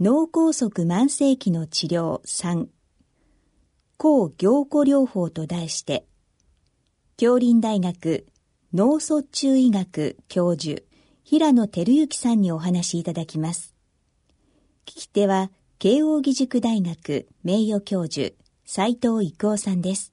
[0.00, 2.68] 脳梗塞慢性期の治療3
[3.96, 6.06] 抗凝固療法と題して
[7.16, 8.24] 京林大学
[8.72, 10.82] 脳卒中医学教授
[11.24, 13.74] 平野照之さんにお話しいただきます。
[14.86, 18.36] 聞き手は慶應義塾大学名誉教授
[18.66, 20.12] 斉藤育夫さんです。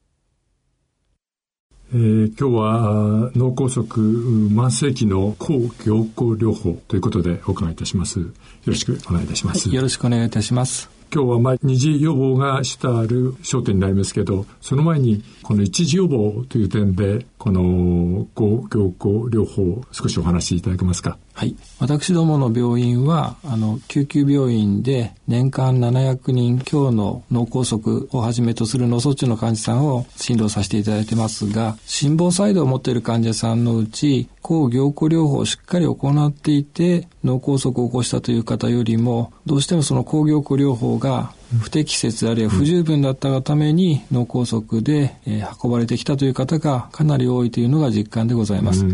[1.93, 8.19] えー、今日は脳梗塞慢性期の抗凝固療法ということでお伺いいたします。
[8.19, 8.27] よ
[8.65, 9.69] ろしくお願いいたします。
[9.69, 10.89] はい、よろしくお願いいたします。
[11.13, 21.17] 今日はまあ二次予防が主たる焦点になりますけど、その前にこの一次予防という点で、この抗凝固療法少しお話しいただけますか？
[21.37, 21.57] はい。
[21.79, 48.85] 私どもの病院は、あの、救急病院で年間700人強の脳梗塞をはじめとする脳卒中の患者さんを診療させていただいてますが、心房細動を持っている患者さんのうち、抗凝固療法をしっかり行っていて、脳梗塞を起こしたという方よりも、どうしてもその抗凝固療法が不適切あるいは不十分だったがために脳梗塞で、えー、運ばれてきたという方がかなり多いというのが実感でございます。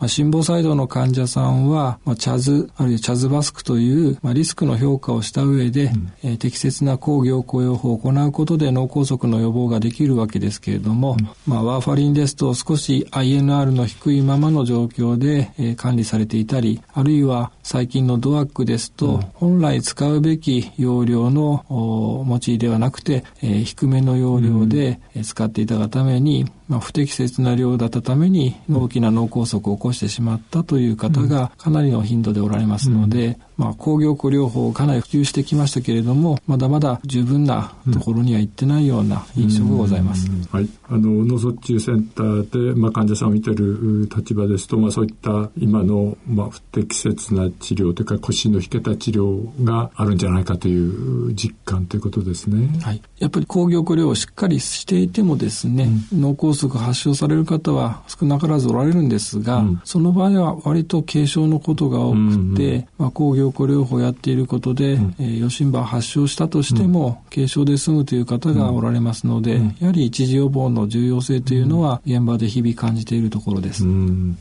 [0.00, 21.64] まあ、心房細動の患者さんは、まあ、チャズあるいはチャズバスクという、まあ、リスクの評価をした上で、うん、えー、適切な抗凝固療法を行うことで脳梗塞の予防ができるわけですけれども、うん、まあ、ワーファリンですと少し INR の低いままの状況で、えー、管理されていたりあるいは最近のドアックですと、うん、本来使うべき容量の
[22.10, 40.30] 用いではなくて、えー、低めの容量で使っていたがために、まあ、不適切な量だったために大きな脳梗塞を起こしてしまったという方がかなりの頻度でおられますので、まあ、抗凝固療法かなり普及してきましたけれどもまだまだ十分なところには行ってないような印象がございます。
[40.52, 52.80] はい、あの脳卒中センターで、まあ、患者さんを見てる立場ですと、まあ、そういった今の、まあ、不適切な治療というか腰の引けた治療があるんじゃないかという実感ということですね。
[52.80, 73.84] はい、やっぱり抗凝固療をしっかりしていてもですね、うん、脳梗塞発症される方は少なからずおられるんですが、うん、その場合は割と軽症のことが多くて、うんうん、まあ、抗凝固療法をやっていることで、うん、えー、余震波発症したとしても、軽症で済むという方がおられますので、やはり一時予防の重要性というのは現場で日々感じているところです。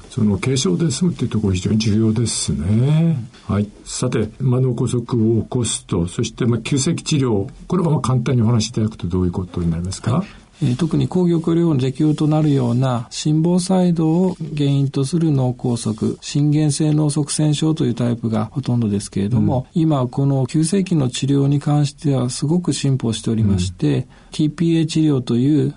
[0.10, 3.18] その軽症で済むというところ非常に重要ですね。
[3.48, 3.70] はい。
[3.86, 25.76] さて、まあ、脳梗塞を起こすと、そしてまあ急性期治療、これはまあ簡単にお話しいただくとどういうことになりますか、はいえ特に抗凝固療法の適用となるような心房細動を原因とする脳梗塞、心原性脳塞栓症というタイプがほとんどですけれども、うん、今この急性期の治療に関してはすごく進歩しておりまして、うん、TPA 治療という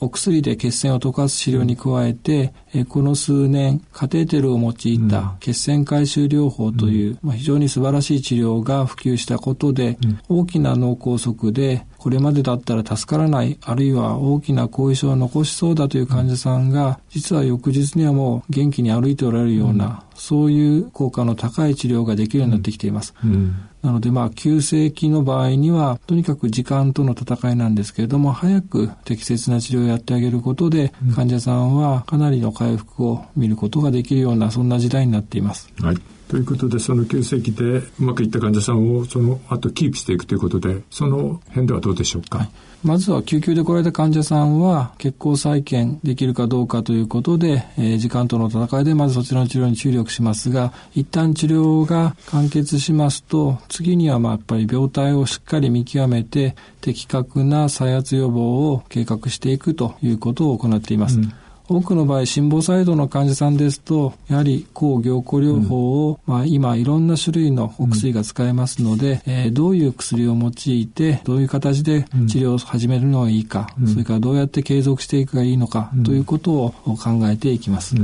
[0.00, 2.52] お薬で血栓を溶かす治療に加えて、
[2.88, 23.12] この数年カテーテルを用いた血栓回収療法という、まあ、非常に素晴らしい治療が普及したことで、大きな脳梗塞でこれまでだったら助からないあるいは大きな後遺症を残しそうだという患者さんが実は翌日にはもう元気に歩いておられるような、そういう効果の高い治療ができるようになってきています。
[23.82, 35.72] なのでまあ急性期の場合にはとにかく時間との戦いなんですけれども早く適切な治療をやってあげることで、患者さんはかなりの回復を見ることができるようなそんな時代になっています。
[35.80, 35.96] はい
[36.28, 42.38] ということで、その急性期でうまくいった患者さんをその後キープしていくということで、その辺ではどうでしょうか？
[42.38, 42.50] はい
[42.84, 61.18] まずは救急で来られた患者さんは血行再建できるかどうかということで、えー、時間との戦いでまずそちらの治療に注力しますが一旦治療が完結しますと次にはまあやっぱり病態をしっかり見極めて的確な再発予防を計画していくということを行っています。
[61.18, 61.32] うん
[61.68, 76.96] 多くの場合、心房細動の患者さんですと、やはり抗凝固療法を、うん、まあ、今いろんな種類のお薬が使えますので、うん、えー、どういう薬を用いて、どういう形で治療を始めるのがいいか、うん、それからどうやって継続していくがいいのか、ということを考
[77.28, 77.96] えていきます。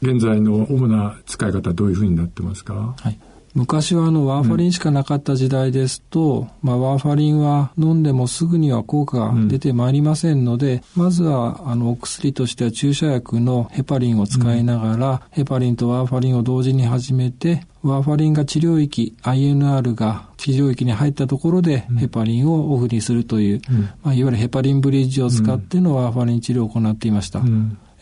[0.00, 2.94] 現在の主な使い方、どういうふうになってますか？
[2.98, 3.18] はい
[3.54, 23.62] 昔はあのワーファリンしかなかった時代ですと、うん、まあ、ワーファリンは飲んでもすぐには効果が出てまいりませんので、うん、まずはあのお薬としては注射薬のヘパリンを使いながら、うん、ヘパリンとワーファリンを同時に始めてワーファリンが治療域 INR が治療域に入ったところでヘパリンをオフにするという、
[24.02, 27.42] まあ、いわゆるヘパリンブリッジを使ってのワーファリン治療を行っていました。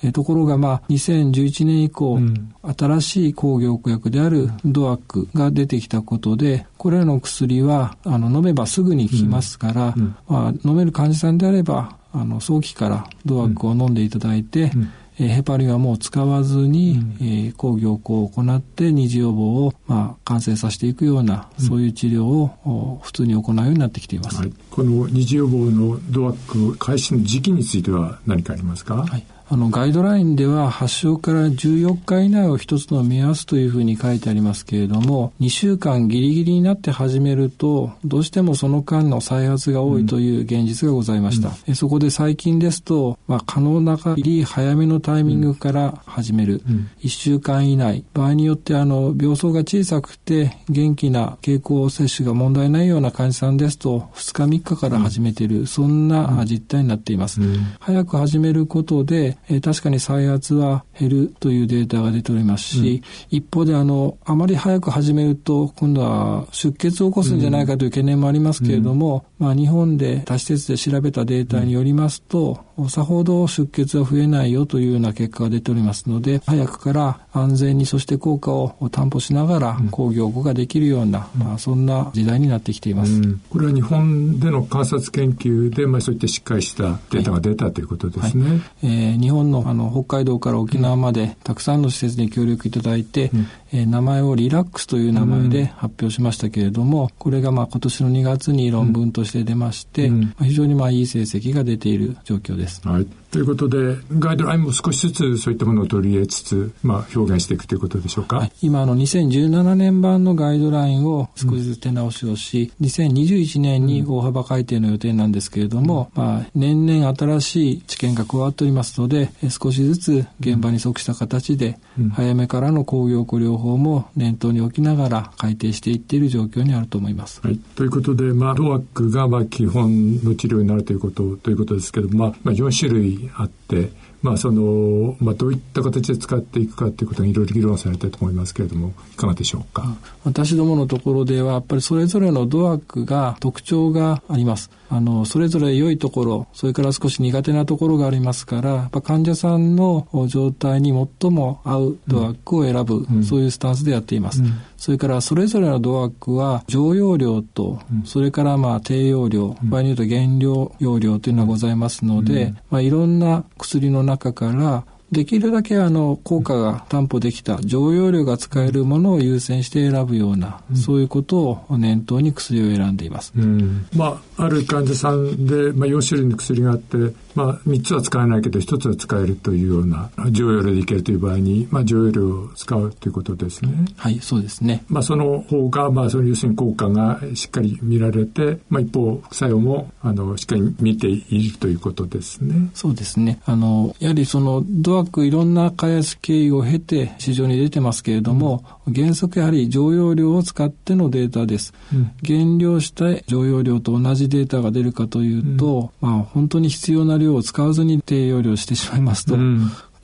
[0.07, 14.71] えところが、まあ、2011年以降、うん、新しい抗凝固薬であるドアックが出てきたことで、これらの薬はあの飲めばすぐに効きますから、うん、まあ、飲める患者さんであれば、あの早期からドアックを飲んでいただいて、
[15.19, 41.51] えヘパリンはもう使わずに、うん、えー、抗凝固を行って二次予防を、まあ、感染させていくような、うん、そういう治療を普通に行うようになってきています、はい、この二次予防のドアック開始の時期については何かありますか、はいあの、ガイドラインでは発症から14日以内を一つの目安というふうに書いてありますけれども、2週間ギリギリになって始めると、どうしてもその間の再発が多いという現実がございました。
[41.69, 46.63] うん、そこで最近ですと、まあ、可能な限り早めのタイミングから始める。
[46.69, 48.05] うん、1週間以内。
[48.15, 57.41] 場合によってあの、病巣が小さくて元気な経口摂取が問題ないような患者さんですと、2日3日から始めている、うん、そんな実態になっています。
[57.79, 83.21] 早く始めることで、えー、確かに再発は減るというデータが出ておりますし、うん、一方であの、あまり早く始めると、今度は出血を起こすんじゃないかという懸念もありますけれども、うん、まあ日本で多施設で調べたデータによりますと、さほど出血は増えないよというような結果が出ておりますので、早くから安全にそして効果を担保しながら工業後ができるような、まあ、そんな時代になってきています。
[83.51, 88.49] これは日本での観察研究で、まあ、そういったしっかりしたデータが出た、はい、ということですね。
[88.49, 102.81] はい、えー、日本のあの北海道から沖縄までたくさんの施設に協力いただいて、うん、えー、名前をリラックスという名前で発表しましたけれども、これがまあ今年の2月に論文として出まして、うん、非常にまあいい成績が出ている状況です。
[102.89, 103.07] はい
[103.37, 108.39] ということで、ガイドラインも少しずつそういったものを取り入れつつ、まあ、表現していくということでしょうか。
[108.39, 121.79] はい、今、あの、2017年版のガイドラインを少しずつ手直しをし、うん、2021年に大幅改定の予定なんですけれども、うん、まあ、年々新しい知見が加わっておりますので、少しずつ現場に即した形で、
[122.15, 127.43] 早めからの工業固療法も念頭に置きながら改定していっている状況にあると思います。
[127.43, 133.91] はい、ということで、まあ、ドアックがまあ基本の治療になるということということですけど、まあ、まあ、4種類あって、
[134.23, 139.97] まあそのまあ、どういった形で使っていくかということにいろいろ議論されたいと思いますけれどもいかがでしょうか？
[140.25, 144.71] 私どものところではやっぱりそれぞれのドアックが特徴があります。
[144.89, 154.43] あのそれぞれ良いところそれから少し苦手なところがありますからやっぱ患者さんの状態に最も合うドアックを選ぶ、うん、そういうスタンスでやっています。
[154.43, 176.97] うんそれからそれぞれのドアックは常用量と、それからまあ低用量、場合によって減量用量というのがございますので、まあ、いろんな薬の中からできるだけあの効果が担保できた常用量が使えるものを優先して選ぶような、うん、そういうことを念頭に薬を選んでいます、うん、まあ、ある患者さんで、まあ、4種類の薬があって、
[177.37, 183.85] まあ、3つは使えないけど1つは使えるというような常用量でいけるという場合に、まあ、常用量を使うということですね。
[183.97, 192.71] はいそうですね、まあ、その方が、まあ、その要するに効果がしっかり見られて、まあ、一方副作用もあのしっかり見ているということですね。
[192.75, 201.75] そうですねあのやはりそのドワークいろんな開発経緯を経て市場に出てますけれども、うん、原則やはり常用量を使ってのデータです。
[201.93, 209.37] うん、減量した常用量と同じデータが出るかというと、うん、まあ本当に必要な量を使わずに低用量してしまいますと、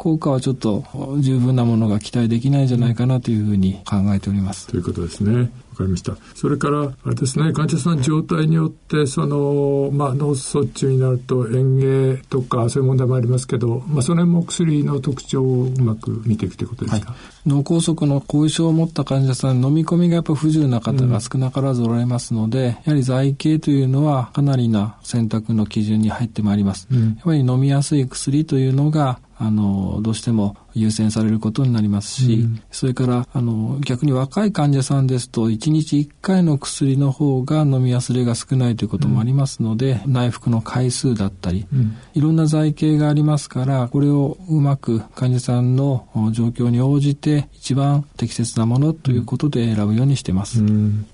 [0.02, 0.84] 効果はちょっと
[1.20, 4.66] 十分なものが期待できないんじゃないかなというふうに考えております。
[4.66, 5.48] ということですね。
[5.70, 6.16] わかりました。
[6.34, 26.88] それから、あれですね、患者さん状態によって、その、まあ、脳卒中になると、嚥下とか、そういう問題もありますけど、まあ、それも薬の特徴をうまく見ていくということですか、はい、脳梗塞の後遺症を持った患者さん、飲み込みがやっぱ不自由な方が少なからずおられますので、うん、やはり剤形というのはかなりな選択の基準に入ってまいります。
[26.90, 50.62] うん、やっぱり飲みやすい薬というのが、あの、どうしても優先されることになりますし、うん、それから、あの、逆に若い患者さんですと、1日1回の薬の方が飲み忘れが少ないということもありますので、うん、内服の回数だったり、うん、いろんな剤形がありますから、これをうまく患者さんの状況に応じて、一番適切なものということで選ぶようにしてます。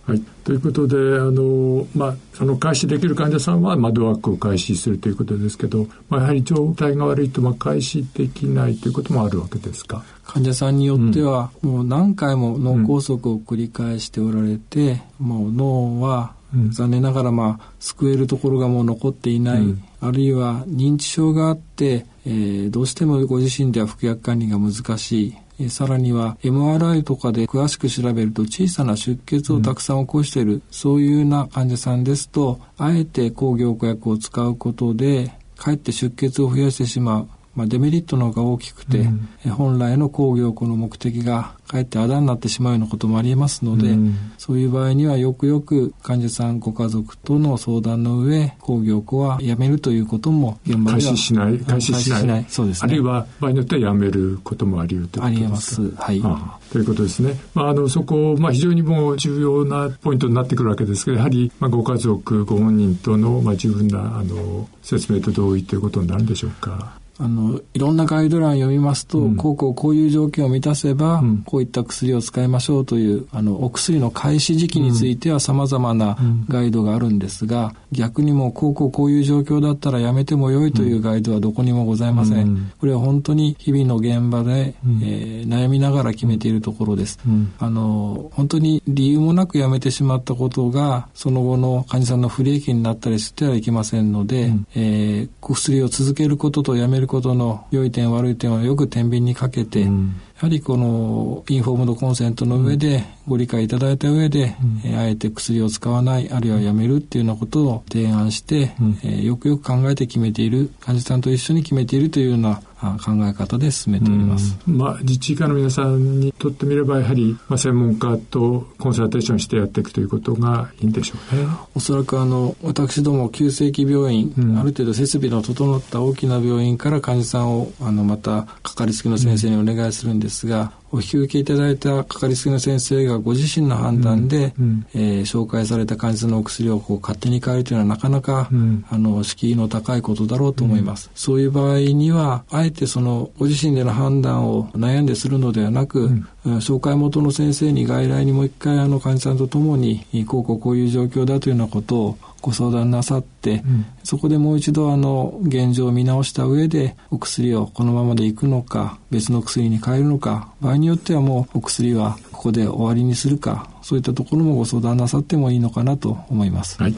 [0.06, 0.22] はい。
[0.44, 0.98] ということで、あ
[1.30, 10.04] の、まあ、その開始できる患者さんは窓枠を開始するということですけど、まあ、やはり状態が悪いと、まあ、開始できないということもあるわけですか？
[10.24, 16.34] 患者さんによっては、うん、もう何回も脳梗塞を繰り返しておられて、うん、もう脳は
[16.70, 25.36] 残念ながら、まあ、救えるところがもう残っていない、うん、あるいは認知症があって、えー、どうしてもご自身では服薬管理が難しい。
[25.70, 37.28] さらには MRI とかで詳しく調べると小さな出血をたくさん起こしている、うん、そういうような患者さんですとあえて抗凝固薬を使うことでかえって出血を増やしてしまう
[37.58, 51.58] まあ、デメリットの方が大きくて、うん、本来の工業この目的がかえってあだになってしまうようなこともありえますので、うん、そういう場合にはよくよく患者さんご家族との相談の上工業庫はやめるということも現場では開始しない。
[51.58, 52.46] 開始しない。
[52.48, 56.06] そうです、ね、あるいは場合によってはやめることもあり得るということですか？
[56.06, 56.30] ありえます。
[56.30, 56.72] はい、ああ。
[56.72, 66.97] ということですね、まあ、あのそこ、まあ、非常にもう重要なポイントになってくるわけですけどやはり、まあ、ご家族ご本人との、まあ、十分なあの説明と同意ということになるんでしょうか？
[67.18, 76.16] あの、いろんなガイドラインを読みますと、うん、こうこうこういう条件を満たせば、うん、こういった薬を使いましょうという、あの、お薬の開始時期については様々な
[76.48, 82.36] ガイドがあるんですが、逆にもこうこうこういう状況だったらやめてもよいというガイドはどこにもございません。
[82.38, 87.18] うん、これは本当に日々の現場で、えー、悩みながら決めているところです。
[87.58, 104.54] あの、本当に理由もなくやめてしまったことが、その後の患者さんの不利益になったりしてはいけませんので、えー、薬を続けることとやめることの良い点悪い点はよく天秤にかけて、うん、はりこのインフォームドコンセントの上でご理解いただいた上で、
[104.84, 114.56] うん、あえて薬を使わないあるいはやめるっていうようなことを提案して、うん、えー、よくよく考えて決めている患者さんと一緒に決めているというような考え方で進めております。
[114.66, 121.48] まあ、自治医科の皆さんにとってみれば、やはり、まあ、専門家とコンサルテーションしてやっていくということがいいんでしょうね。
[121.74, 146.10] おそらく、あの、私ども、急性期病院、うん、ある程度設備の整った大きな病院から患者さんを、あの、また、かかりつけの先生にお願いするんですですがお引き受けいただいたかかりつけの先生がご自身の判断で、うん、えー、紹介された患者さんのお薬をこう勝手に変えるというのはなかなか、うん、あの敷居の高いことだろうと思います、うん、そういう場合にはあえてそのご自身での判断を悩んでするのではなく、
[146.44, 166.80] 紹介元の先生に外来にもう一回あの患者さんとともにこうこうこういう状況だというようなことをご相談なさって、うん、そこでもう一度あの現状を見直した上でお薬をこのままでいくのか別の薬に変えるのか場合によってはもうお薬はここで終わりにするかそういったところもご相談なさってもいいのかなと思います。
[166.80, 166.94] はい、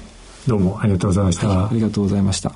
[0.46, 2.52] どうもありがとうございました、はい、ありがとうございました。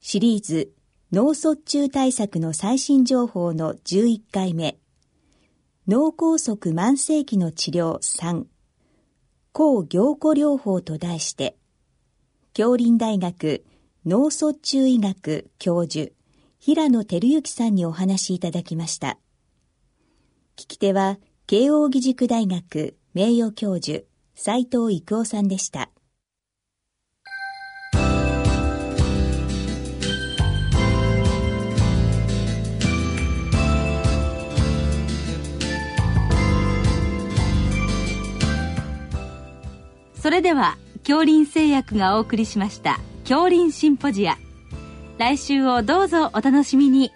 [0.00, 0.72] シリーズ
[1.12, 4.78] 脳卒中対策の最新情報の11回目
[5.86, 8.44] 脳梗塞慢性期の治療3
[9.52, 11.56] 抗凝固療法と題して、
[12.52, 13.64] 京林大学
[14.06, 16.12] 脳卒中医学教授、
[16.60, 19.18] 平野照之さんにお話しいただきました。
[20.58, 24.02] 聞き手は、慶應義塾大学名誉教授、
[24.34, 25.88] 斉藤育夫さんでした。
[40.16, 44.36] それでは恐林製薬がお送りしました恐林シンポジア
[45.16, 47.12] 来週をどうぞお楽しみに